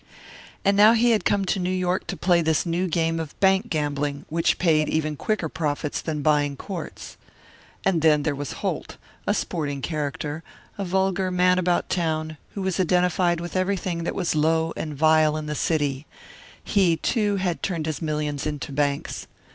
[0.65, 3.69] And now he had come to New York to play this new game of bank
[3.69, 7.17] gambling, which paid even quicker profits than buying courts.
[7.85, 10.41] And then there was Holt, a sporting character,
[10.75, 15.37] a vulgar man about town, who was identified with everything that was low and vile
[15.37, 16.07] in the city;
[16.63, 19.27] he, too, had turned his millions into banks.